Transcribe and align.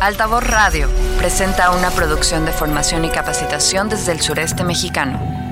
Altavoz 0.00 0.44
Radio 0.44 0.88
presenta 1.18 1.72
una 1.72 1.90
producción 1.90 2.44
de 2.44 2.52
formación 2.52 3.04
y 3.04 3.10
capacitación 3.10 3.88
desde 3.88 4.12
el 4.12 4.20
sureste 4.20 4.62
mexicano. 4.62 5.47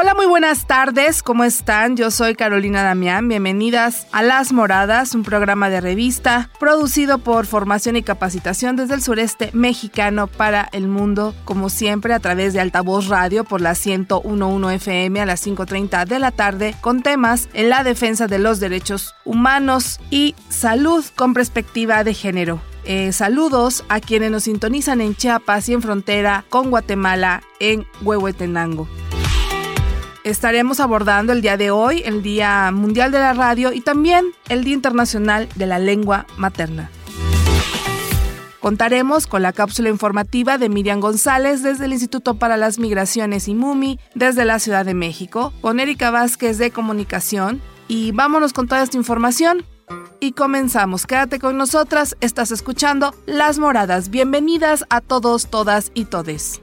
Hola, 0.00 0.14
muy 0.14 0.26
buenas 0.26 0.64
tardes, 0.64 1.24
¿cómo 1.24 1.42
están? 1.42 1.96
Yo 1.96 2.12
soy 2.12 2.36
Carolina 2.36 2.84
Damián, 2.84 3.26
bienvenidas 3.26 4.06
a 4.12 4.22
Las 4.22 4.52
Moradas, 4.52 5.12
un 5.12 5.24
programa 5.24 5.70
de 5.70 5.80
revista 5.80 6.50
producido 6.60 7.18
por 7.18 7.46
Formación 7.46 7.96
y 7.96 8.04
Capacitación 8.04 8.76
desde 8.76 8.94
el 8.94 9.02
sureste 9.02 9.50
mexicano 9.54 10.28
para 10.28 10.68
el 10.70 10.86
mundo, 10.86 11.34
como 11.44 11.68
siempre 11.68 12.14
a 12.14 12.20
través 12.20 12.52
de 12.52 12.60
Altavoz 12.60 13.08
Radio 13.08 13.42
por 13.42 13.60
la 13.60 13.74
1011 13.74 14.76
FM 14.76 15.20
a 15.20 15.26
las 15.26 15.44
5.30 15.44 16.06
de 16.06 16.18
la 16.20 16.30
tarde, 16.30 16.76
con 16.80 17.02
temas 17.02 17.48
en 17.52 17.68
la 17.68 17.82
defensa 17.82 18.28
de 18.28 18.38
los 18.38 18.60
derechos 18.60 19.16
humanos 19.24 19.98
y 20.10 20.36
salud 20.48 21.04
con 21.16 21.34
perspectiva 21.34 22.04
de 22.04 22.14
género. 22.14 22.60
Eh, 22.84 23.10
saludos 23.10 23.84
a 23.88 23.98
quienes 23.98 24.30
nos 24.30 24.44
sintonizan 24.44 25.00
en 25.00 25.16
Chiapas 25.16 25.68
y 25.68 25.72
en 25.72 25.82
frontera 25.82 26.44
con 26.50 26.70
Guatemala 26.70 27.42
en 27.58 27.84
Huehuetenango 28.00 28.86
estaremos 30.30 30.80
abordando 30.80 31.32
el 31.32 31.42
día 31.42 31.56
de 31.56 31.70
hoy, 31.70 32.02
el 32.04 32.22
Día 32.22 32.70
Mundial 32.72 33.10
de 33.12 33.18
la 33.18 33.32
Radio 33.32 33.72
y 33.72 33.80
también 33.80 34.26
el 34.48 34.64
Día 34.64 34.74
Internacional 34.74 35.48
de 35.54 35.66
la 35.66 35.78
Lengua 35.78 36.26
Materna. 36.36 36.90
Contaremos 38.60 39.26
con 39.26 39.42
la 39.42 39.52
cápsula 39.52 39.88
informativa 39.88 40.58
de 40.58 40.68
Miriam 40.68 41.00
González 41.00 41.62
desde 41.62 41.84
el 41.84 41.92
Instituto 41.92 42.34
para 42.34 42.56
las 42.56 42.78
Migraciones 42.78 43.46
y 43.48 43.54
MUMI 43.54 43.98
desde 44.14 44.44
la 44.44 44.58
Ciudad 44.58 44.84
de 44.84 44.94
México, 44.94 45.52
con 45.60 45.78
Erika 45.78 46.10
Vázquez 46.10 46.58
de 46.58 46.70
Comunicación 46.70 47.62
y 47.86 48.12
vámonos 48.12 48.52
con 48.52 48.66
toda 48.68 48.82
esta 48.82 48.96
información. 48.96 49.64
Y 50.20 50.32
comenzamos, 50.32 51.06
quédate 51.06 51.38
con 51.38 51.56
nosotras, 51.56 52.16
estás 52.20 52.50
escuchando 52.50 53.14
Las 53.26 53.58
Moradas. 53.58 54.10
Bienvenidas 54.10 54.84
a 54.90 55.00
todos, 55.00 55.46
todas 55.48 55.92
y 55.94 56.06
todes. 56.06 56.60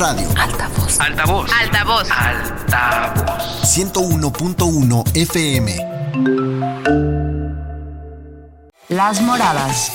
Radio. 0.00 0.28
Altavoz. 0.36 0.98
Altavoz. 1.00 1.50
Altavoz. 1.62 2.08
Altavoz. 2.10 3.62
101.1 3.62 5.04
FM. 5.14 5.76
Las 8.88 9.20
Moradas. 9.20 9.92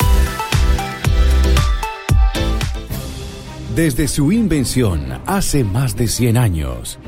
Desde 3.75 4.07
su 4.07 4.31
invención 4.31 5.19
hace 5.25 5.63
más 5.63 5.95
de 5.95 6.07
100 6.07 6.39
años, 6.39 6.99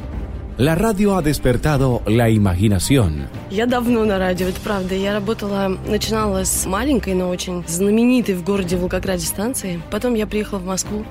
la 0.57 0.75
radio 0.75 1.15
ha 1.15 1.21
despertado 1.21 2.01
la 2.05 2.29
imaginación. 2.29 3.27
Я 3.49 3.65
давно 3.65 4.03
на 4.05 4.17
радио, 4.17 4.47
это 4.47 4.59
правда. 4.61 4.95
Я 4.95 5.13
работала, 5.13 5.77
начинала 5.87 6.43
с 6.43 6.65
маленькой, 6.65 7.13
но 7.13 7.29
очень 7.29 7.63
знаменитой 7.67 8.35
в 8.35 8.43
городе 8.43 8.75
Волгограде 8.77 9.25
станции. 9.25 9.81
Потом 9.89 10.15
я 10.15 10.27
приехала 10.27 10.59
в 10.59 10.65
Москву. 10.65 11.05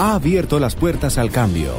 Ha 0.00 0.14
abierto 0.14 0.58
las 0.58 0.76
puertas 0.76 1.18
al 1.18 1.30
cambio. 1.30 1.74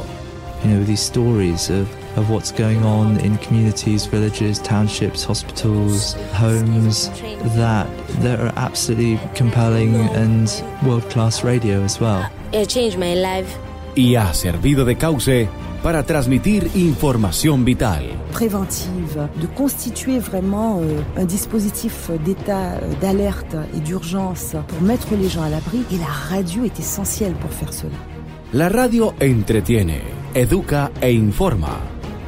you 0.62 0.70
know, 0.70 0.84
these 0.84 1.00
stories 1.00 1.70
of, 1.70 1.88
of 2.16 2.30
what's 2.30 2.52
going 2.52 2.84
on 2.84 3.18
in 3.20 3.36
communities, 3.38 4.06
villages, 4.06 4.60
townships, 4.60 5.24
hospitals, 5.24 6.14
homes, 6.32 7.10
that 7.56 7.88
that 8.20 8.38
are 8.38 8.52
absolutely 8.56 9.18
compelling 9.34 9.96
and 10.14 10.62
world-class 10.86 11.42
radio 11.42 11.82
as 11.82 12.00
well. 12.00 12.24
It 12.52 12.68
changed 12.68 12.96
my 12.96 13.14
life. 13.16 13.56
Y 13.96 14.14
ha 14.14 14.32
servido 14.34 14.84
de 14.84 14.96
cauce 14.96 15.48
para 15.82 16.04
transmitir 16.04 16.70
información 16.76 17.64
vital. 17.64 18.04
préventive, 18.32 19.28
de 19.40 19.46
constituer 19.48 20.20
vraiment 20.20 20.78
euh, 20.80 21.02
un 21.16 21.24
dispositif 21.24 22.10
d'état 22.24 22.78
d'alerte 23.00 23.56
et 23.74 23.80
d'urgence 23.80 24.54
pour 24.68 24.80
mettre 24.80 25.14
les 25.16 25.28
gens 25.28 25.42
à 25.42 25.48
l'abri. 25.48 25.84
Et 25.90 25.98
la 25.98 26.06
radio 26.06 26.64
est 26.64 26.78
essentielle 26.78 27.34
pour 27.34 27.50
faire 27.50 27.72
cela. 27.72 28.11
La 28.52 28.68
radio 28.68 29.14
entretiene, 29.18 30.02
educa 30.34 30.90
e 31.00 31.10
informa, 31.10 31.78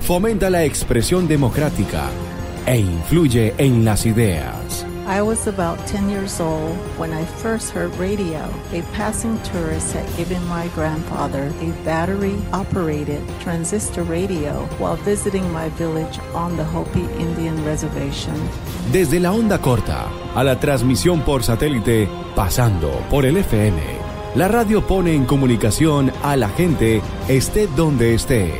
fomenta 0.01 0.49
la 0.49 0.65
expresión 0.65 1.29
democrática 1.29 2.05
e 2.65 2.79
influye 2.79 3.53
en 3.59 3.85
las 3.85 4.07
ideas. 4.07 4.87
I 5.07 5.21
was 5.21 5.47
about 5.47 5.79
10 5.87 6.09
years 6.09 6.41
old 6.41 6.79
when 6.97 7.13
I 7.13 7.27
first 7.43 7.75
heard 7.77 7.95
radio. 8.01 8.41
A 8.73 8.81
passing 8.97 9.39
tourist 9.53 9.95
had 9.95 10.07
given 10.17 10.43
my 10.49 10.69
grandfather 10.75 11.53
a 11.61 11.85
battery 11.85 12.37
operated 12.55 13.21
transistor 13.41 14.03
radio 14.03 14.67
while 14.79 14.97
visiting 15.05 15.45
my 15.53 15.69
village 15.77 16.19
on 16.35 16.57
the 16.57 16.65
Hopi 16.65 17.05
Indian 17.21 17.63
Reservation. 17.67 18.35
Desde 18.91 19.21
la 19.21 19.31
onda 19.33 19.59
corta 19.59 20.07
a 20.35 20.43
la 20.43 20.59
transmisión 20.59 21.21
por 21.21 21.43
satélite, 21.43 22.09
pasando 22.35 22.89
por 23.11 23.27
el 23.27 23.37
FM, 23.37 24.04
la 24.35 24.49
radio 24.49 24.85
pone 24.85 25.15
en 25.15 25.27
comunicación 25.27 26.11
a 26.23 26.37
la 26.37 26.49
gente 26.49 27.01
esté 27.29 27.69
donde 27.69 28.15
esté. 28.15 28.53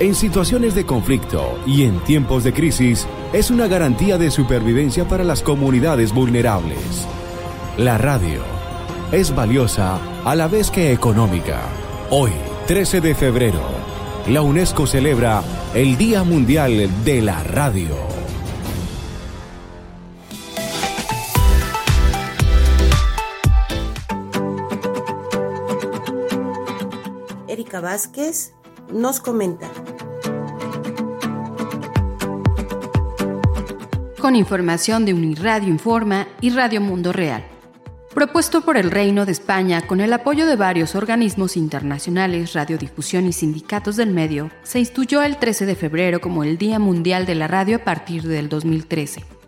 En 0.00 0.14
situaciones 0.14 0.74
de 0.74 0.84
conflicto 0.84 1.56
y 1.66 1.84
en 1.84 2.00
tiempos 2.00 2.42
de 2.42 2.52
crisis, 2.52 3.06
es 3.32 3.50
una 3.50 3.68
garantía 3.68 4.18
de 4.18 4.30
supervivencia 4.30 5.06
para 5.06 5.22
las 5.22 5.42
comunidades 5.42 6.12
vulnerables. 6.12 7.06
La 7.76 7.96
radio 7.96 8.40
es 9.12 9.32
valiosa 9.34 10.00
a 10.24 10.34
la 10.34 10.48
vez 10.48 10.70
que 10.70 10.92
económica. 10.92 11.60
Hoy, 12.10 12.32
13 12.66 13.00
de 13.00 13.14
febrero, 13.14 13.62
la 14.26 14.42
UNESCO 14.42 14.86
celebra 14.86 15.42
el 15.74 15.96
Día 15.96 16.24
Mundial 16.24 16.90
de 17.04 17.22
la 17.22 17.44
Radio. 17.44 18.09
Vázquez 27.80 28.52
nos 28.92 29.20
comenta. 29.20 29.68
Con 34.20 34.36
información 34.36 35.04
de 35.04 35.14
Uniradio 35.14 35.68
Informa 35.68 36.28
y 36.40 36.50
Radio 36.50 36.80
Mundo 36.80 37.12
Real. 37.12 37.44
Propuesto 38.14 38.60
por 38.62 38.76
el 38.76 38.90
Reino 38.90 39.24
de 39.24 39.32
España 39.32 39.86
con 39.86 40.00
el 40.00 40.12
apoyo 40.12 40.46
de 40.46 40.56
varios 40.56 40.94
organismos 40.94 41.56
internacionales, 41.56 42.52
radiodifusión 42.52 43.26
y 43.26 43.32
sindicatos 43.32 43.96
del 43.96 44.10
medio, 44.10 44.50
se 44.62 44.80
instituyó 44.80 45.22
el 45.22 45.38
13 45.38 45.64
de 45.64 45.76
febrero 45.76 46.20
como 46.20 46.44
el 46.44 46.58
Día 46.58 46.78
Mundial 46.78 47.24
de 47.24 47.36
la 47.36 47.48
Radio 47.48 47.76
a 47.76 47.84
partir 47.84 48.24
del 48.24 48.48
2013 48.48 49.39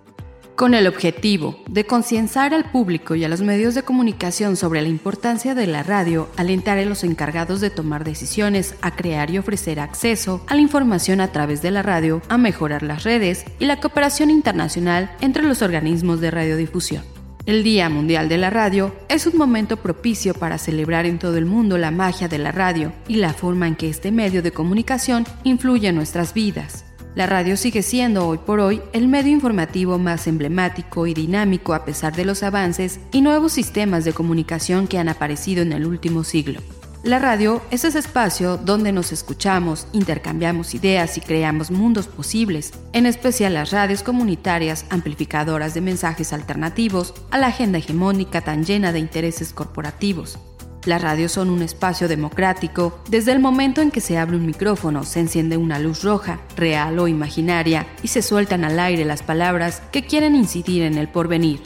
con 0.56 0.74
el 0.74 0.86
objetivo 0.86 1.58
de 1.68 1.84
concienciar 1.84 2.54
al 2.54 2.70
público 2.70 3.14
y 3.14 3.24
a 3.24 3.28
los 3.28 3.42
medios 3.42 3.74
de 3.74 3.82
comunicación 3.82 4.56
sobre 4.56 4.82
la 4.82 4.88
importancia 4.88 5.54
de 5.54 5.66
la 5.66 5.82
radio, 5.82 6.28
alentar 6.36 6.78
a 6.78 6.84
los 6.84 7.04
encargados 7.04 7.60
de 7.60 7.70
tomar 7.70 8.04
decisiones 8.04 8.74
a 8.80 8.94
crear 8.94 9.30
y 9.30 9.38
ofrecer 9.38 9.80
acceso 9.80 10.44
a 10.48 10.54
la 10.54 10.60
información 10.60 11.20
a 11.20 11.32
través 11.32 11.62
de 11.62 11.70
la 11.70 11.82
radio, 11.82 12.22
a 12.28 12.38
mejorar 12.38 12.82
las 12.82 13.04
redes 13.04 13.44
y 13.58 13.66
la 13.66 13.80
cooperación 13.80 14.30
internacional 14.30 15.10
entre 15.20 15.42
los 15.42 15.62
organismos 15.62 16.20
de 16.20 16.30
radiodifusión. 16.30 17.02
El 17.44 17.64
Día 17.64 17.88
Mundial 17.88 18.28
de 18.28 18.38
la 18.38 18.50
Radio 18.50 18.94
es 19.08 19.26
un 19.26 19.36
momento 19.36 19.76
propicio 19.76 20.32
para 20.32 20.58
celebrar 20.58 21.06
en 21.06 21.18
todo 21.18 21.38
el 21.38 21.46
mundo 21.46 21.76
la 21.76 21.90
magia 21.90 22.28
de 22.28 22.38
la 22.38 22.52
radio 22.52 22.92
y 23.08 23.16
la 23.16 23.32
forma 23.32 23.66
en 23.66 23.74
que 23.74 23.88
este 23.88 24.12
medio 24.12 24.42
de 24.42 24.52
comunicación 24.52 25.24
influye 25.42 25.88
en 25.88 25.96
nuestras 25.96 26.34
vidas. 26.34 26.91
La 27.14 27.26
radio 27.26 27.58
sigue 27.58 27.82
siendo 27.82 28.26
hoy 28.26 28.38
por 28.38 28.58
hoy 28.58 28.80
el 28.94 29.06
medio 29.06 29.32
informativo 29.32 29.98
más 29.98 30.26
emblemático 30.26 31.06
y 31.06 31.12
dinámico 31.12 31.74
a 31.74 31.84
pesar 31.84 32.16
de 32.16 32.24
los 32.24 32.42
avances 32.42 33.00
y 33.12 33.20
nuevos 33.20 33.52
sistemas 33.52 34.06
de 34.06 34.14
comunicación 34.14 34.88
que 34.88 34.98
han 34.98 35.10
aparecido 35.10 35.60
en 35.60 35.72
el 35.72 35.86
último 35.86 36.24
siglo. 36.24 36.60
La 37.04 37.18
radio 37.18 37.60
es 37.70 37.84
ese 37.84 37.98
espacio 37.98 38.56
donde 38.56 38.92
nos 38.92 39.12
escuchamos, 39.12 39.88
intercambiamos 39.92 40.74
ideas 40.74 41.18
y 41.18 41.20
creamos 41.20 41.70
mundos 41.70 42.06
posibles, 42.06 42.72
en 42.94 43.04
especial 43.04 43.54
las 43.54 43.72
radios 43.72 44.02
comunitarias 44.02 44.86
amplificadoras 44.88 45.74
de 45.74 45.80
mensajes 45.82 46.32
alternativos 46.32 47.12
a 47.30 47.38
la 47.38 47.48
agenda 47.48 47.78
hegemónica 47.78 48.40
tan 48.40 48.64
llena 48.64 48.92
de 48.92 49.00
intereses 49.00 49.52
corporativos. 49.52 50.38
Las 50.84 51.00
radios 51.00 51.30
son 51.30 51.50
un 51.50 51.62
espacio 51.62 52.08
democrático. 52.08 52.98
Desde 53.08 53.30
el 53.30 53.38
momento 53.38 53.80
en 53.80 53.92
que 53.92 54.00
se 54.00 54.18
abre 54.18 54.36
un 54.36 54.46
micrófono, 54.46 55.04
se 55.04 55.20
enciende 55.20 55.56
una 55.56 55.78
luz 55.78 56.02
roja, 56.02 56.40
real 56.56 56.98
o 56.98 57.06
imaginaria, 57.06 57.86
y 58.02 58.08
se 58.08 58.20
sueltan 58.20 58.64
al 58.64 58.80
aire 58.80 59.04
las 59.04 59.22
palabras 59.22 59.80
que 59.92 60.04
quieren 60.04 60.34
incidir 60.34 60.82
en 60.82 60.98
el 60.98 61.08
porvenir. 61.08 61.60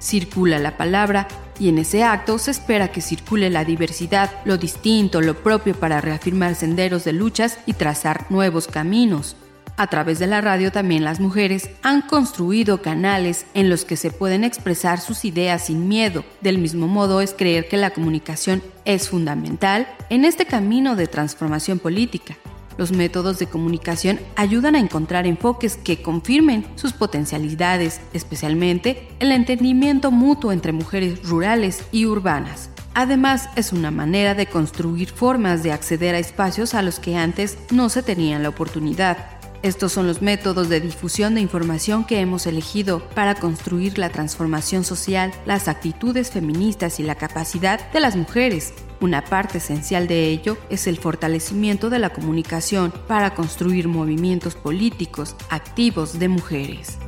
Circula 0.00 0.58
la 0.58 0.76
palabra 0.76 1.28
y 1.60 1.68
en 1.68 1.78
ese 1.78 2.02
acto 2.02 2.38
se 2.38 2.50
espera 2.50 2.90
que 2.90 3.02
circule 3.02 3.50
la 3.50 3.64
diversidad, 3.64 4.30
lo 4.44 4.56
distinto, 4.56 5.20
lo 5.20 5.34
propio 5.34 5.78
para 5.78 6.00
reafirmar 6.00 6.54
senderos 6.56 7.04
de 7.04 7.12
luchas 7.12 7.58
y 7.66 7.74
trazar 7.74 8.26
nuevos 8.30 8.66
caminos. 8.66 9.36
A 9.80 9.86
través 9.86 10.18
de 10.18 10.26
la 10.26 10.42
radio 10.42 10.70
también 10.70 11.04
las 11.04 11.20
mujeres 11.20 11.70
han 11.82 12.02
construido 12.02 12.82
canales 12.82 13.46
en 13.54 13.70
los 13.70 13.86
que 13.86 13.96
se 13.96 14.10
pueden 14.10 14.44
expresar 14.44 15.00
sus 15.00 15.24
ideas 15.24 15.64
sin 15.64 15.88
miedo. 15.88 16.22
Del 16.42 16.58
mismo 16.58 16.86
modo 16.86 17.22
es 17.22 17.32
creer 17.32 17.66
que 17.66 17.78
la 17.78 17.88
comunicación 17.88 18.62
es 18.84 19.08
fundamental 19.08 19.88
en 20.10 20.26
este 20.26 20.44
camino 20.44 20.96
de 20.96 21.06
transformación 21.06 21.78
política. 21.78 22.36
Los 22.76 22.92
métodos 22.92 23.38
de 23.38 23.46
comunicación 23.46 24.20
ayudan 24.36 24.74
a 24.74 24.80
encontrar 24.80 25.26
enfoques 25.26 25.78
que 25.78 26.02
confirmen 26.02 26.66
sus 26.74 26.92
potencialidades, 26.92 28.02
especialmente 28.12 29.08
el 29.18 29.32
entendimiento 29.32 30.10
mutuo 30.10 30.52
entre 30.52 30.72
mujeres 30.72 31.26
rurales 31.26 31.86
y 31.90 32.04
urbanas. 32.04 32.68
Además, 32.92 33.48
es 33.56 33.72
una 33.72 33.90
manera 33.90 34.34
de 34.34 34.44
construir 34.44 35.08
formas 35.08 35.62
de 35.62 35.72
acceder 35.72 36.14
a 36.14 36.18
espacios 36.18 36.74
a 36.74 36.82
los 36.82 37.00
que 37.00 37.16
antes 37.16 37.56
no 37.70 37.88
se 37.88 38.02
tenían 38.02 38.42
la 38.42 38.50
oportunidad. 38.50 39.39
Estos 39.62 39.92
son 39.92 40.06
los 40.06 40.22
métodos 40.22 40.70
de 40.70 40.80
difusión 40.80 41.34
de 41.34 41.42
información 41.42 42.04
que 42.04 42.20
hemos 42.20 42.46
elegido 42.46 43.00
para 43.10 43.34
construir 43.34 43.98
la 43.98 44.08
transformación 44.08 44.84
social, 44.84 45.32
las 45.44 45.68
actitudes 45.68 46.30
feministas 46.30 46.98
y 46.98 47.02
la 47.02 47.14
capacidad 47.14 47.90
de 47.92 48.00
las 48.00 48.16
mujeres. 48.16 48.72
Una 49.02 49.22
parte 49.22 49.58
esencial 49.58 50.08
de 50.08 50.28
ello 50.28 50.56
es 50.70 50.86
el 50.86 50.96
fortalecimiento 50.96 51.90
de 51.90 51.98
la 51.98 52.08
comunicación 52.08 52.90
para 53.06 53.34
construir 53.34 53.86
movimientos 53.86 54.54
políticos 54.54 55.36
activos 55.50 56.18
de 56.18 56.28
mujeres. 56.28 56.98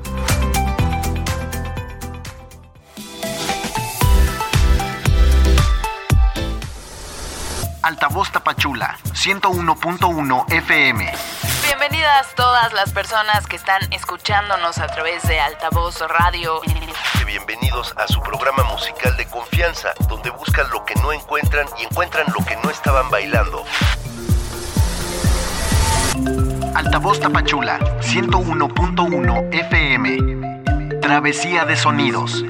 Altavoz 7.82 8.30
Tapachula, 8.30 8.98
101.1 9.14 10.52
FM. 10.52 11.12
Bienvenidas 11.78 12.34
todas 12.36 12.74
las 12.74 12.92
personas 12.92 13.46
que 13.46 13.56
están 13.56 13.80
escuchándonos 13.94 14.76
a 14.76 14.88
través 14.88 15.26
de 15.26 15.40
Altavoz 15.40 16.00
Radio. 16.00 16.60
Bienvenidos 17.26 17.94
a 17.96 18.06
su 18.06 18.20
programa 18.20 18.62
musical 18.64 19.16
de 19.16 19.24
confianza, 19.24 19.94
donde 20.06 20.28
buscan 20.28 20.68
lo 20.70 20.84
que 20.84 20.94
no 20.96 21.14
encuentran 21.14 21.66
y 21.80 21.84
encuentran 21.84 22.26
lo 22.38 22.44
que 22.44 22.56
no 22.56 22.68
estaban 22.68 23.08
bailando. 23.08 23.64
Altavoz 26.74 27.20
Tapachula, 27.20 27.78
101.1 28.00 29.54
FM. 29.54 31.00
Travesía 31.00 31.64
de 31.64 31.76
sonidos. 31.78 32.44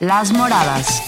Las 0.00 0.32
Moradas. 0.32 1.02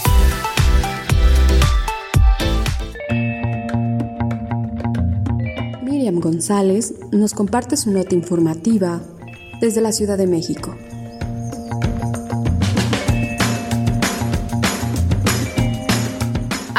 Miriam 5.83 6.21
González 6.21 6.95
nos 7.11 7.33
comparte 7.33 7.79
su 7.79 7.91
nota 7.91 8.15
informativa 8.15 9.01
desde 9.63 9.81
la 9.81 9.93
Ciudad 9.93 10.19
de 10.19 10.27
México. 10.27 10.77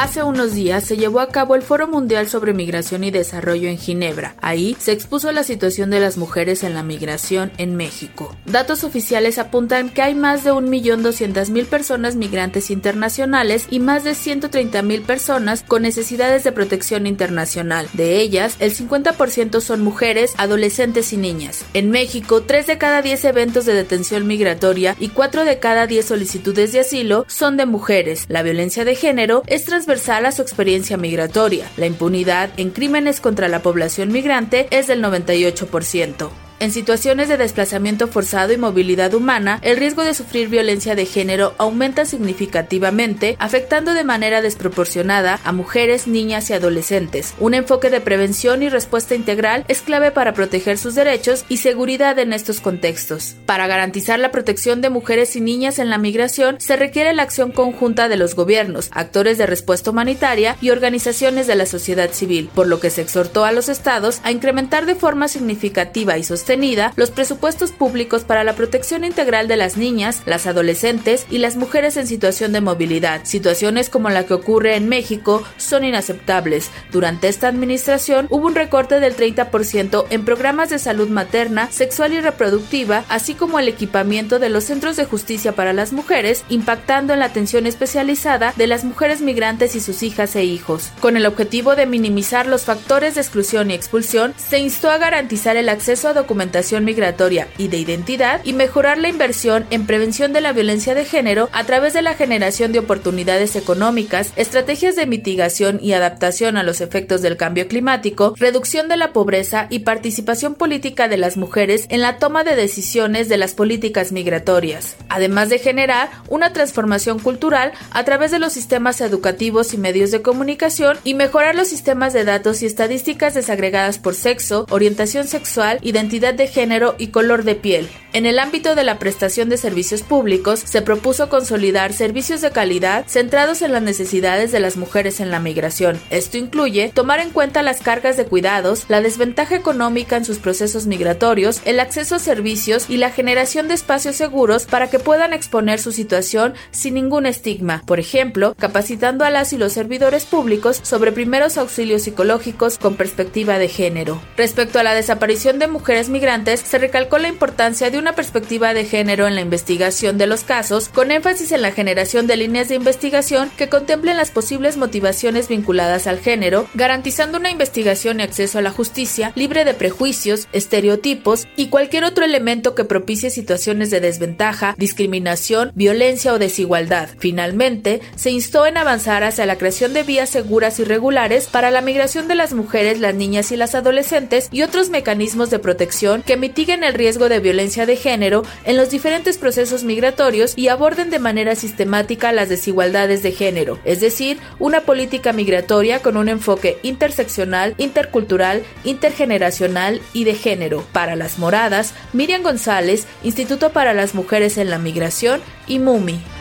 Hace 0.01 0.23
unos 0.23 0.53
días 0.53 0.85
se 0.85 0.95
llevó 0.95 1.19
a 1.19 1.27
cabo 1.27 1.55
el 1.55 1.61
Foro 1.61 1.85
Mundial 1.85 2.29
sobre 2.29 2.53
Migración 2.53 3.03
y 3.03 3.11
Desarrollo 3.11 3.67
en 3.67 3.77
Ginebra. 3.77 4.33
Ahí 4.39 4.77
se 4.79 4.93
expuso 4.93 5.29
la 5.33 5.43
situación 5.43 5.89
de 5.89 5.99
las 5.99 6.15
mujeres 6.15 6.63
en 6.63 6.73
la 6.73 6.83
migración 6.83 7.51
en 7.57 7.75
México. 7.75 8.33
Datos 8.45 8.85
oficiales 8.85 9.37
apuntan 9.37 9.89
que 9.89 10.01
hay 10.01 10.15
más 10.15 10.45
de 10.45 10.53
1.200.000 10.53 11.65
personas 11.65 12.15
migrantes 12.15 12.71
internacionales 12.71 13.67
y 13.69 13.81
más 13.81 14.05
de 14.05 14.11
130.000 14.11 15.01
personas 15.03 15.65
con 15.67 15.81
necesidades 15.81 16.45
de 16.45 16.53
protección 16.53 17.05
internacional. 17.05 17.89
De 17.91 18.21
ellas, 18.21 18.55
el 18.59 18.73
50% 18.73 19.59
son 19.59 19.81
mujeres, 19.83 20.33
adolescentes 20.37 21.11
y 21.11 21.17
niñas. 21.17 21.65
En 21.73 21.91
México, 21.91 22.43
3 22.43 22.67
de 22.67 22.77
cada 22.77 23.01
10 23.01 23.25
eventos 23.25 23.65
de 23.65 23.73
detención 23.73 24.27
migratoria 24.27 24.95
y 24.97 25.09
4 25.09 25.43
de 25.43 25.59
cada 25.59 25.87
10 25.87 26.05
solicitudes 26.05 26.71
de 26.71 26.79
asilo 26.79 27.25
son 27.27 27.57
de 27.57 27.65
mujeres. 27.65 28.23
La 28.29 28.43
violencia 28.43 28.85
de 28.85 28.95
género 28.95 29.43
es 29.47 29.65
transversal 29.65 29.88
a 30.25 30.31
su 30.31 30.41
experiencia 30.43 30.97
migratoria. 30.97 31.65
La 31.75 31.87
impunidad 31.87 32.51
en 32.57 32.69
crímenes 32.69 33.21
contra 33.21 33.47
la 33.47 33.61
población 33.61 34.11
migrante 34.11 34.67
es 34.69 34.85
del 34.87 35.03
98%. 35.03 36.48
En 36.61 36.73
situaciones 36.73 37.29
de 37.29 37.37
desplazamiento 37.37 38.09
forzado 38.09 38.51
y 38.51 38.57
movilidad 38.57 39.13
humana, 39.13 39.59
el 39.61 39.77
riesgo 39.77 40.03
de 40.03 40.13
sufrir 40.13 40.49
violencia 40.49 40.93
de 40.93 41.05
género 41.05 41.55
aumenta 41.57 42.03
significativamente, 42.03 43.37
afectando 43.39 43.93
de 43.93 44.03
manera 44.03 44.41
desproporcionada 44.41 45.39
a 45.45 45.53
mujeres, 45.53 46.05
niñas 46.05 46.49
y 46.49 46.53
adolescentes. 46.53 47.33
Un 47.39 47.53
enfoque 47.53 47.89
de 47.89 48.01
prevención 48.01 48.61
y 48.61 48.67
respuesta 48.67 49.15
integral 49.15 49.63
es 49.69 49.81
clave 49.81 50.11
para 50.11 50.33
proteger 50.33 50.77
sus 50.77 50.95
derechos 50.95 51.45
y 51.47 51.57
seguridad 51.57 52.19
en 52.19 52.33
estos 52.33 52.59
contextos. 52.59 53.37
Para 53.45 53.67
garantizar 53.67 54.19
la 54.19 54.31
protección 54.31 54.81
de 54.81 54.89
mujeres 54.89 55.37
y 55.37 55.41
niñas 55.41 55.79
en 55.79 55.89
la 55.89 55.97
migración, 55.97 56.59
se 56.59 56.75
requiere 56.75 57.13
la 57.13 57.23
acción 57.23 57.53
conjunta 57.53 58.09
de 58.09 58.17
los 58.17 58.35
gobiernos, 58.35 58.89
actores 58.91 59.37
de 59.37 59.45
respuesta 59.45 59.91
humanitaria 59.91 60.57
y 60.59 60.71
organizaciones 60.71 61.47
de 61.47 61.55
la 61.55 61.65
sociedad 61.65 62.11
civil, 62.11 62.49
por 62.53 62.67
lo 62.67 62.81
que 62.81 62.89
se 62.89 63.01
exhortó 63.01 63.45
a 63.45 63.53
los 63.53 63.69
estados 63.69 64.19
a 64.23 64.33
incrementar 64.33 64.85
de 64.85 64.95
forma 64.95 65.29
significativa 65.29 66.17
y 66.17 66.23
sostenible 66.25 66.48
los 66.95 67.11
presupuestos 67.11 67.71
públicos 67.71 68.23
para 68.23 68.43
la 68.43 68.55
protección 68.55 69.03
integral 69.03 69.47
de 69.47 69.55
las 69.55 69.77
niñas, 69.77 70.23
las 70.25 70.47
adolescentes 70.47 71.27
y 71.29 71.37
las 71.37 71.57
mujeres 71.57 71.95
en 71.95 72.07
situación 72.07 72.53
de 72.53 72.59
movilidad. 72.59 73.21
Situaciones 73.23 73.91
como 73.91 74.09
la 74.09 74.25
que 74.25 74.33
ocurre 74.33 74.75
en 74.75 74.89
México 74.89 75.43
son 75.57 75.83
inaceptables. 75.83 76.71
Durante 76.91 77.27
esta 77.27 77.49
administración 77.49 78.25
hubo 78.31 78.47
un 78.47 78.55
recorte 78.55 78.99
del 78.99 79.15
30% 79.15 80.05
en 80.09 80.25
programas 80.25 80.71
de 80.71 80.79
salud 80.79 81.07
materna, 81.09 81.69
sexual 81.71 82.13
y 82.13 82.19
reproductiva, 82.19 83.05
así 83.09 83.35
como 83.35 83.59
el 83.59 83.67
equipamiento 83.67 84.39
de 84.39 84.49
los 84.49 84.63
centros 84.63 84.95
de 84.95 85.05
justicia 85.05 85.51
para 85.51 85.71
las 85.71 85.93
mujeres, 85.93 86.45
impactando 86.49 87.13
en 87.13 87.19
la 87.19 87.25
atención 87.25 87.67
especializada 87.67 88.55
de 88.57 88.65
las 88.65 88.83
mujeres 88.85 89.21
migrantes 89.21 89.75
y 89.75 89.81
sus 89.81 90.01
hijas 90.01 90.35
e 90.35 90.45
hijos. 90.45 90.89
Con 90.99 91.15
el 91.15 91.27
objetivo 91.27 91.75
de 91.75 91.85
minimizar 91.85 92.47
los 92.47 92.63
factores 92.63 93.13
de 93.13 93.21
exclusión 93.21 93.69
y 93.69 93.75
expulsión, 93.75 94.33
se 94.35 94.57
instó 94.57 94.89
a 94.89 94.97
garantizar 94.97 95.55
el 95.55 95.69
acceso 95.69 96.07
a 96.07 96.13
documentos 96.13 96.38
documentación 96.39 96.85
migratoria 96.85 97.49
y 97.57 97.67
de 97.67 97.79
identidad 97.79 98.39
y 98.45 98.53
mejorar 98.53 98.97
la 98.97 99.09
inversión 99.09 99.65
en 99.71 99.85
prevención 99.85 100.31
de 100.31 100.39
la 100.39 100.53
violencia 100.53 100.95
de 100.95 101.03
género 101.03 101.49
a 101.51 101.65
través 101.65 101.91
de 101.91 102.01
la 102.01 102.13
generación 102.13 102.71
de 102.71 102.79
oportunidades 102.79 103.57
económicas, 103.57 104.31
estrategias 104.37 104.95
de 104.95 105.05
mitigación 105.05 105.79
y 105.83 105.91
adaptación 105.91 106.55
a 106.55 106.63
los 106.63 106.79
efectos 106.79 107.21
del 107.21 107.35
cambio 107.35 107.67
climático, 107.67 108.35
reducción 108.37 108.87
de 108.87 108.95
la 108.95 109.11
pobreza 109.11 109.67
y 109.69 109.79
participación 109.79 110.55
política 110.55 111.09
de 111.09 111.17
las 111.17 111.35
mujeres 111.35 111.85
en 111.89 111.99
la 111.99 112.19
toma 112.19 112.45
de 112.45 112.55
decisiones 112.55 113.27
de 113.27 113.37
las 113.37 113.53
políticas 113.53 114.13
migratorias, 114.13 114.95
además 115.09 115.49
de 115.49 115.59
generar 115.59 116.09
una 116.29 116.53
transformación 116.53 117.19
cultural 117.19 117.73
a 117.91 118.05
través 118.05 118.31
de 118.31 118.39
los 118.39 118.53
sistemas 118.53 119.01
educativos 119.01 119.73
y 119.73 119.77
medios 119.77 120.11
de 120.11 120.21
comunicación 120.21 120.97
y 121.03 121.15
mejorar 121.15 121.55
los 121.55 121.67
sistemas 121.67 122.13
de 122.13 122.23
datos 122.23 122.63
y 122.63 122.65
estadísticas 122.65 123.33
desagregadas 123.33 123.97
por 123.97 124.15
sexo, 124.15 124.65
orientación 124.69 125.27
sexual, 125.27 125.79
identidad 125.81 126.28
de 126.35 126.47
género 126.47 126.95
y 126.97 127.07
color 127.07 127.43
de 127.43 127.55
piel. 127.55 127.89
En 128.11 128.25
el 128.25 128.39
ámbito 128.39 128.73
de 128.73 128.83
la 128.83 128.97
prestación 128.97 129.49
de 129.49 129.57
servicios 129.57 130.01
públicos, 130.01 130.59
se 130.59 130.81
propuso 130.81 131.29
consolidar 131.29 131.93
servicios 131.93 132.41
de 132.41 132.49
calidad 132.49 133.05
centrados 133.07 133.61
en 133.61 133.71
las 133.71 133.83
necesidades 133.83 134.51
de 134.51 134.59
las 134.59 134.77
mujeres 134.77 135.19
en 135.19 135.29
la 135.29 135.39
migración. 135.39 135.99
Esto 136.09 136.37
incluye 136.37 136.91
tomar 136.93 137.19
en 137.19 137.29
cuenta 137.29 137.61
las 137.61 137.81
cargas 137.81 138.17
de 138.17 138.25
cuidados, 138.25 138.85
la 138.87 139.01
desventaja 139.01 139.55
económica 139.55 140.17
en 140.17 140.25
sus 140.25 140.39
procesos 140.39 140.87
migratorios, 140.87 141.61
el 141.65 141.79
acceso 141.79 142.15
a 142.15 142.19
servicios 142.19 142.89
y 142.89 142.97
la 142.97 143.11
generación 143.11 143.67
de 143.67 143.75
espacios 143.75 144.15
seguros 144.15 144.65
para 144.65 144.89
que 144.89 144.97
puedan 144.97 145.33
exponer 145.33 145.79
su 145.79 145.91
situación 145.91 146.55
sin 146.71 146.95
ningún 146.95 147.27
estigma. 147.27 147.83
Por 147.85 147.99
ejemplo, 147.99 148.55
capacitando 148.57 149.23
a 149.23 149.29
las 149.29 149.53
y 149.53 149.57
los 149.57 149.73
servidores 149.73 150.25
públicos 150.25 150.79
sobre 150.83 151.11
primeros 151.11 151.57
auxilios 151.57 152.03
psicológicos 152.03 152.77
con 152.79 152.95
perspectiva 152.95 153.59
de 153.59 153.67
género. 153.67 154.19
Respecto 154.35 154.79
a 154.79 154.83
la 154.83 154.95
desaparición 154.95 155.59
de 155.59 155.67
mujeres 155.67 156.09
migrantes, 156.09 156.18
se 156.19 156.77
recalcó 156.77 157.17
la 157.17 157.29
importancia 157.29 157.89
de 157.89 157.97
una 157.97 158.13
perspectiva 158.13 158.73
de 158.73 158.83
género 158.83 159.25
en 159.25 159.35
la 159.35 159.41
investigación 159.41 160.17
de 160.17 160.27
los 160.27 160.43
casos, 160.43 160.89
con 160.89 161.11
énfasis 161.11 161.53
en 161.53 161.61
la 161.61 161.71
generación 161.71 162.27
de 162.27 162.35
líneas 162.35 162.67
de 162.67 162.75
investigación 162.75 163.49
que 163.57 163.69
contemplen 163.69 164.17
las 164.17 164.31
posibles 164.31 164.75
motivaciones 164.75 165.47
vinculadas 165.47 166.07
al 166.07 166.19
género, 166.19 166.67
garantizando 166.73 167.37
una 167.37 167.51
investigación 167.51 168.19
y 168.19 168.23
acceso 168.23 168.59
a 168.59 168.61
la 168.61 168.71
justicia 168.71 169.31
libre 169.35 169.63
de 169.63 169.73
prejuicios, 169.73 170.47
estereotipos 170.51 171.47
y 171.55 171.67
cualquier 171.67 172.03
otro 172.03 172.25
elemento 172.25 172.75
que 172.75 172.83
propicie 172.83 173.29
situaciones 173.29 173.89
de 173.89 174.01
desventaja, 174.01 174.75
discriminación, 174.77 175.71
violencia 175.73 176.33
o 176.33 176.39
desigualdad. 176.39 177.09
Finalmente, 177.17 178.01
se 178.15 178.31
instó 178.31 178.65
en 178.65 178.77
avanzar 178.77 179.23
hacia 179.23 179.45
la 179.45 179.57
creación 179.57 179.93
de 179.93 180.03
vías 180.03 180.29
seguras 180.29 180.79
y 180.79 180.83
regulares 180.83 181.47
para 181.47 181.71
la 181.71 181.81
migración 181.81 182.27
de 182.27 182.35
las 182.35 182.53
mujeres, 182.53 182.99
las 182.99 183.15
niñas 183.15 183.51
y 183.51 183.57
las 183.57 183.73
adolescentes 183.73 184.49
y 184.51 184.63
otros 184.63 184.89
mecanismos 184.89 185.49
de 185.49 185.59
protección 185.59 186.08
que 186.25 186.37
mitiguen 186.37 186.83
el 186.83 186.93
riesgo 186.93 187.29
de 187.29 187.39
violencia 187.39 187.85
de 187.85 187.95
género 187.95 188.43
en 188.65 188.77
los 188.77 188.89
diferentes 188.89 189.37
procesos 189.37 189.83
migratorios 189.83 190.53
y 190.55 190.67
aborden 190.67 191.09
de 191.09 191.19
manera 191.19 191.55
sistemática 191.55 192.31
las 192.31 192.49
desigualdades 192.49 193.23
de 193.23 193.31
género, 193.31 193.79
es 193.85 193.99
decir, 194.01 194.39
una 194.59 194.81
política 194.81 195.33
migratoria 195.33 196.01
con 196.01 196.17
un 196.17 196.29
enfoque 196.29 196.77
interseccional, 196.83 197.75
intercultural, 197.77 198.63
intergeneracional 198.83 200.01
y 200.13 200.23
de 200.23 200.35
género. 200.35 200.83
Para 200.91 201.15
las 201.15 201.39
moradas, 201.39 201.93
Miriam 202.13 202.41
González, 202.41 203.07
Instituto 203.23 203.71
para 203.71 203.93
las 203.93 204.15
Mujeres 204.15 204.57
en 204.57 204.69
la 204.69 204.79
Migración 204.79 205.41
y 205.67 205.79
MUMI. 205.79 206.38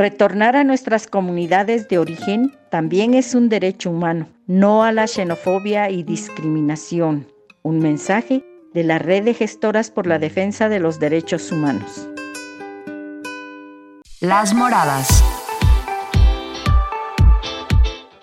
Retornar 0.00 0.56
a 0.56 0.64
nuestras 0.64 1.06
comunidades 1.06 1.86
de 1.88 1.98
origen 1.98 2.56
también 2.70 3.12
es 3.12 3.34
un 3.34 3.50
derecho 3.50 3.90
humano, 3.90 4.30
no 4.46 4.82
a 4.82 4.92
la 4.92 5.06
xenofobia 5.06 5.90
y 5.90 6.04
discriminación. 6.04 7.26
Un 7.60 7.80
mensaje 7.80 8.42
de 8.72 8.82
la 8.82 8.98
Red 8.98 9.24
de 9.24 9.34
Gestoras 9.34 9.90
por 9.90 10.06
la 10.06 10.18
Defensa 10.18 10.70
de 10.70 10.80
los 10.80 11.00
Derechos 11.00 11.52
Humanos. 11.52 12.08
Las 14.20 14.54
Moradas. 14.54 15.22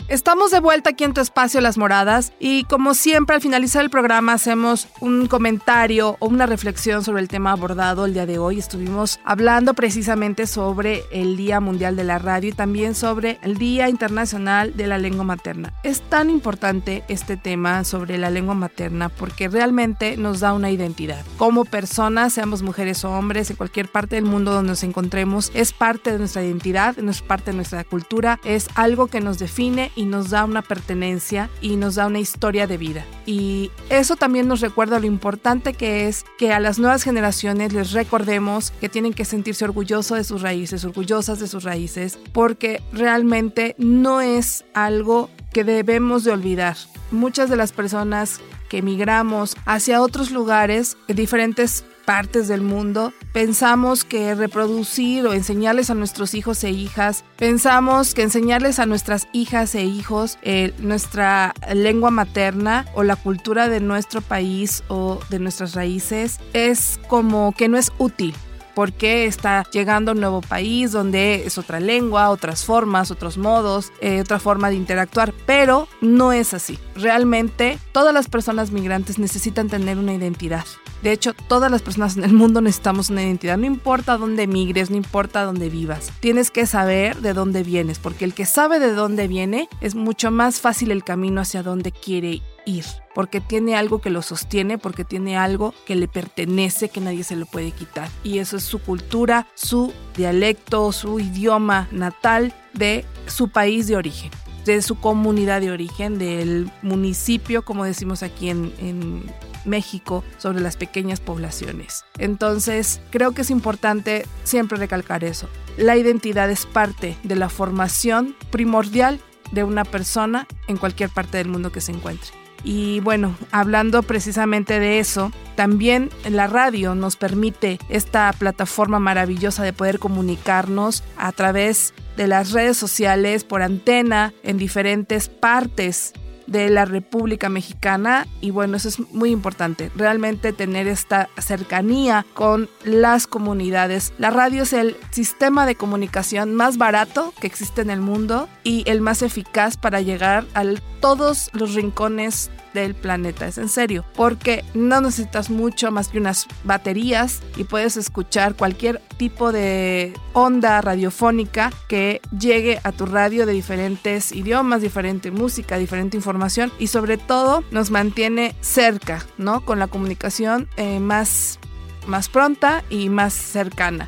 Estamos 0.10 0.52
de 0.52 0.62
vuelta 0.62 0.92
aquí 0.92 1.04
en 1.04 1.14
tu 1.14 1.20
espacio 1.20 1.60
Las 1.60 1.78
Moradas 1.78 2.32
y 2.40 2.64
como 2.64 2.94
siempre 2.94 3.36
al 3.36 3.42
finalizar 3.42 3.84
el 3.84 3.90
programa 3.90 4.32
hacemos 4.32 4.88
un 5.02 5.28
comentario 5.28 6.16
o 6.20 6.28
una 6.28 6.46
reflexión 6.46 7.04
sobre 7.04 7.22
el 7.22 7.28
tema 7.28 7.52
abordado 7.52 8.06
el 8.06 8.14
día 8.14 8.26
de 8.26 8.38
hoy. 8.40 8.58
Estuvimos 8.58 9.20
hablando 9.26 9.74
precisamente 9.74 10.48
sobre 10.48 11.04
el 11.12 11.36
Día 11.36 11.60
Mundial 11.60 11.98
de 11.98 12.06
la 12.06 12.20
Radio 12.20 12.52
y 12.52 12.54
también 12.54 12.96
sobre 12.96 13.38
el 13.42 13.58
Día 13.58 13.90
Internacional 13.90 14.78
de 14.78 14.88
la 14.88 14.98
Lengua 14.98 15.26
Materna. 15.26 15.74
Es 15.84 16.00
tan 16.00 16.30
importante 16.30 17.04
este 17.10 17.36
tema 17.36 17.84
sobre 17.84 18.18
la 18.18 18.30
lengua 18.30 18.56
materna 18.56 19.10
porque 19.10 19.50
realmente 19.50 20.16
nos 20.16 20.40
da 20.40 20.54
una 20.54 20.72
identidad. 20.72 21.26
Como 21.36 21.66
personas, 21.66 22.32
seamos 22.32 22.62
mujeres 22.62 23.04
o 23.04 23.12
hombres, 23.12 23.50
en 23.50 23.58
cualquier 23.58 23.92
parte 23.92 24.16
del 24.16 24.24
mundo 24.24 24.54
donde 24.54 24.70
nos 24.70 24.84
encontremos, 24.84 25.52
es 25.54 25.74
parte 25.74 26.14
de 26.14 26.20
nuestra 26.20 26.46
identidad, 26.46 26.98
es 26.98 27.22
parte 27.22 27.52
de 27.52 27.58
nuestra 27.58 27.84
cultura, 27.84 28.40
es 28.46 28.70
algo 28.76 29.08
que 29.08 29.20
nos 29.20 29.38
define 29.38 29.92
y 29.98 30.06
nos 30.06 30.30
da 30.30 30.46
una 30.46 30.62
pertenencia 30.62 31.50
y 31.60 31.75
nos 31.75 31.96
da 31.96 32.08
una 32.08 32.20
historia 32.20 32.68
de 32.68 32.77
vida. 32.77 33.06
Y 33.25 33.72
eso 33.89 34.16
también 34.16 34.48
nos 34.48 34.62
recuerda 34.62 35.00
lo 35.00 35.08
importante 35.08 35.74
que 35.74 36.08
es 36.08 36.24
que 36.38 36.54
a 36.54 36.62
las 36.62 36.80
nuevas 36.80 37.04
generaciones 37.04 37.74
les 37.74 37.92
recordemos 37.92 38.72
que 38.80 38.88
tienen 38.88 39.13
que 39.13 39.25
sentirse 39.25 39.66
orgullosos 39.66 40.18
de 40.18 40.24
sus 40.24 40.42
raíces, 40.42 40.86
orgullosas 40.86 41.39
de 41.39 41.48
sus 41.48 41.63
raíces, 41.63 42.20
porque 42.32 42.82
realmente 42.94 43.75
no 43.77 44.22
es 44.22 44.63
algo 44.74 45.30
que 45.51 45.63
debemos 45.63 46.24
de 46.24 46.32
olvidar. 46.32 46.77
Muchas 47.12 47.50
de 47.50 47.58
las 47.58 47.72
personas 47.72 48.39
que 48.70 48.77
emigramos 48.80 49.56
hacia 49.66 50.01
otros 50.01 50.30
lugares, 50.32 50.98
diferentes 51.08 51.84
partes 52.08 52.48
del 52.48 52.62
mundo, 52.62 53.12
pensamos 53.34 54.06
que 54.06 54.34
reproducir 54.34 55.28
o 55.28 55.34
enseñarles 55.34 55.90
a 55.90 55.94
nuestros 55.94 56.36
hijos 56.36 56.64
e 56.64 56.70
hijas, 56.70 57.26
pensamos 57.36 58.14
que 58.14 58.22
enseñarles 58.22 58.80
a 58.80 58.86
nuestras 58.86 59.28
hijas 59.34 59.76
e 59.76 59.84
hijos 59.84 60.40
eh, 60.42 60.74
nuestra 60.80 61.54
lengua 61.76 62.10
materna 62.10 62.86
o 62.96 63.04
la 63.04 63.18
cultura 63.18 63.68
de 63.68 63.82
nuestro 63.82 64.22
país 64.22 64.86
o 64.88 65.20
de 65.30 65.40
nuestras 65.40 65.76
raíces 65.76 66.40
es 66.54 66.98
como 67.10 67.52
que 67.52 67.68
no 67.68 67.78
es 67.78 67.92
útil 67.98 68.34
porque 68.74 69.26
está 69.26 69.66
llegando 69.74 70.14
un 70.14 70.22
nuevo 70.22 70.40
país 70.40 70.94
donde 70.94 71.46
es 71.46 71.58
otra 71.58 71.82
lengua, 71.82 72.30
otras 72.30 72.64
formas, 72.64 73.12
otros 73.12 73.38
modos, 73.38 73.92
eh, 74.00 74.22
otra 74.22 74.40
forma 74.40 74.70
de 74.70 74.76
interactuar, 74.76 75.34
pero 75.46 75.90
no 76.00 76.32
es 76.32 76.54
así. 76.54 76.78
Realmente 76.96 77.80
todas 77.92 78.14
las 78.14 78.30
personas 78.30 78.72
migrantes 78.72 79.18
necesitan 79.18 79.68
tener 79.68 79.98
una 79.98 80.14
identidad. 80.14 80.64
De 81.04 81.12
hecho, 81.12 81.34
todas 81.34 81.72
las 81.72 81.82
personas 81.82 82.18
en 82.18 82.24
el 82.24 82.34
mundo 82.34 82.62
necesitamos 82.62 83.10
una 83.10 83.24
identidad. 83.24 83.58
No 83.58 83.66
importa 83.66 84.18
dónde 84.18 84.48
migres, 84.48 84.89
no 84.89 84.98
importa 84.98 85.44
dónde 85.44 85.70
vivas. 85.70 86.12
Tienes 86.20 86.51
que 86.51 86.66
saber 86.66 87.18
de 87.18 87.34
dónde 87.34 87.63
vienes, 87.63 88.00
porque 88.00 88.25
el 88.25 88.34
que 88.34 88.46
sabe 88.46 88.80
de 88.80 88.94
dónde 88.94 89.27
viene 89.27 89.70
es 89.82 89.96
mucho 89.96 90.32
más 90.32 90.60
fácil 90.60 90.92
el 90.92 91.04
camino 91.04 91.42
hacia 91.42 91.63
dónde 91.63 91.92
quiere 91.92 92.42
ir, 92.66 92.86
porque 93.16 93.42
tiene 93.42 93.75
algo 93.75 94.00
que 94.00 94.10
lo 94.10 94.22
sostiene, 94.22 94.77
porque 94.77 95.04
tiene 95.04 95.38
algo 95.38 95.74
que 95.86 95.96
le 95.96 96.08
pertenece, 96.08 96.89
que 96.89 97.01
nadie 97.01 97.24
se 97.24 97.36
lo 97.36 97.46
puede 97.46 97.72
quitar. 97.72 98.10
Y 98.24 98.39
eso 98.39 98.58
es 98.58 98.63
su 98.63 98.80
cultura, 98.80 99.48
su 99.56 99.94
dialecto, 100.16 100.92
su 100.92 101.20
idioma 101.20 101.88
natal 101.92 102.54
de 102.74 103.06
su 103.27 103.50
país 103.50 103.88
de 103.88 103.96
origen 103.96 104.32
de 104.68 104.82
su 104.82 105.00
comunidad 105.00 105.62
de 105.62 105.72
origen, 105.72 106.20
del 106.20 106.70
municipio, 106.82 107.63
como 107.63 107.86
decimos 107.86 108.22
aquí 108.22 108.50
en, 108.50 108.74
en, 108.80 109.24
México, 109.66 110.24
sobre 110.38 110.60
las 110.60 110.78
pequeñas 110.78 111.20
poblaciones. 111.20 112.06
Entonces, 112.18 113.02
creo 113.10 113.32
que 113.32 113.42
es 113.42 113.50
importante 113.50 114.26
siempre 114.44 114.78
recalcar 114.78 115.24
eso. 115.24 115.48
La 115.78 115.96
identidad 115.98 116.50
es 116.50 116.66
parte 116.66 117.18
de 117.24 117.36
la 117.36 117.50
formación 117.50 118.36
primordial 118.52 119.20
de 119.52 119.64
una 119.64 119.86
persona 119.86 120.48
en 120.68 120.78
cualquier 120.78 121.10
parte 121.10 121.38
del 121.38 121.48
mundo 121.48 121.72
que 121.72 121.82
se 121.82 121.92
encuentre. 121.92 122.30
Y 122.64 123.00
bueno, 123.02 123.36
hablando 123.52 124.04
precisamente 124.04 124.80
de 124.80 125.00
eso, 125.00 125.32
también 125.56 126.10
la 126.30 126.48
radio 126.48 126.96
nos 126.96 127.16
permite 127.16 127.80
esta 127.88 128.34
plataforma 128.34 129.00
maravillosa 129.00 129.64
de 129.64 129.74
poder 129.74 130.00
comunicarnos 130.00 131.04
a 131.18 131.32
través 131.32 131.94
de 132.18 132.28
las 132.28 132.52
redes 132.52 132.76
sociales, 132.76 133.44
por 133.44 133.62
antena, 133.62 134.34
en 134.44 134.58
diferentes 134.58 135.30
partes 135.30 136.14
de 136.48 136.70
la 136.70 136.86
República 136.86 137.50
Mexicana 137.50 138.27
y 138.42 138.51
bueno, 138.51 138.77
eso 138.77 138.88
es 138.88 139.00
muy 139.12 139.32
importante, 139.32 139.92
realmente 139.96 140.54
tener 140.54 140.88
esta 140.88 141.30
cercanía 141.38 142.25
con 142.34 142.70
las 142.84 143.27
comunidades. 143.27 144.13
La 144.18 144.32
radio 144.32 144.63
es 144.63 144.74
el 144.74 144.98
sistema 145.12 145.66
de 145.66 145.75
comunicación 145.75 146.56
más 146.56 146.77
barato 146.77 147.34
que 147.39 147.48
existe 147.48 147.82
en 147.82 147.89
el 147.89 148.01
mundo 148.01 148.48
y 148.63 148.84
el 148.88 149.01
más 149.01 149.22
eficaz 149.22 149.77
para 149.77 150.01
llegar 150.01 150.46
a 150.54 150.63
todos 151.00 151.50
los 151.54 151.74
rincones 151.75 152.50
del 152.74 152.96
planeta. 152.96 153.48
Es 153.48 153.58
en 153.58 153.70
serio, 153.70 154.06
porque 154.16 154.63
no 154.74 155.01
necesitas 155.01 155.50
mucho 155.50 155.92
más 155.92 156.10
que 156.10 156.20
unas 156.20 156.48
baterías 156.63 157.42
y 157.56 157.63
puedes 157.63 157.98
escuchar 157.98 158.56
cualquier 158.56 159.01
tipo 159.18 159.51
de 159.51 160.13
onda 160.34 160.82
radiofónica 160.82 161.72
que 161.88 162.22
llegue 162.38 162.80
a 162.84 162.92
tu 162.92 163.06
radio 163.06 163.46
de 163.46 163.54
diferentes 163.54 164.32
idiomas, 164.32 164.82
diferente 164.82 165.32
música, 165.32 165.77
diferente 165.77 166.18
información 166.38 166.72
y 166.77 166.88
sobre 166.88 167.17
todo 167.17 167.63
nos 167.72 167.89
mantiene 167.89 168.56
cerca, 168.62 169.25
¿no? 169.38 169.65
Con 169.65 169.79
la 169.79 169.88
comunicación 169.88 170.70
eh, 170.77 171.00
más, 171.00 171.60
más 172.06 172.29
pronta 172.29 172.84
y 172.89 173.10
más 173.10 173.34
cercana. 173.34 174.08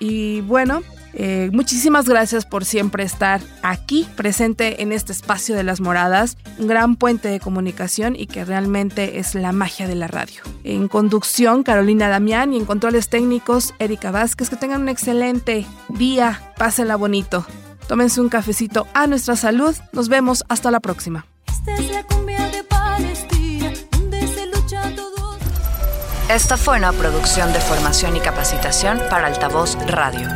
Y 0.00 0.40
bueno, 0.40 0.82
eh, 1.12 1.50
muchísimas 1.52 2.08
gracias 2.08 2.44
por 2.44 2.64
siempre 2.64 3.04
estar 3.04 3.40
aquí, 3.62 4.08
presente 4.16 4.82
en 4.82 4.90
este 4.90 5.12
espacio 5.12 5.54
de 5.54 5.62
las 5.62 5.80
moradas, 5.80 6.36
un 6.58 6.66
gran 6.66 6.96
puente 6.96 7.28
de 7.28 7.38
comunicación 7.38 8.16
y 8.16 8.26
que 8.26 8.44
realmente 8.44 9.20
es 9.20 9.36
la 9.36 9.52
magia 9.52 9.86
de 9.86 9.94
la 9.94 10.08
radio. 10.08 10.42
En 10.64 10.88
conducción, 10.88 11.62
Carolina 11.62 12.08
Damián 12.08 12.52
y 12.52 12.56
en 12.56 12.64
controles 12.64 13.08
técnicos, 13.08 13.74
Erika 13.78 14.10
Vázquez. 14.10 14.50
Que 14.50 14.56
tengan 14.56 14.82
un 14.82 14.88
excelente 14.88 15.66
día, 15.88 16.52
pásenla 16.56 16.96
bonito. 16.96 17.46
tómense 17.86 18.20
un 18.20 18.28
cafecito 18.28 18.86
a 18.94 19.06
nuestra 19.06 19.36
salud. 19.36 19.74
Nos 19.92 20.08
vemos 20.08 20.44
hasta 20.48 20.70
la 20.70 20.80
próxima. 20.80 21.29
Esta 26.30 26.56
fue 26.56 26.76
una 26.76 26.92
producción 26.92 27.52
de 27.52 27.58
formación 27.58 28.16
y 28.16 28.20
capacitación 28.20 29.00
para 29.10 29.26
Altavoz 29.26 29.76
Radio. 29.88 30.28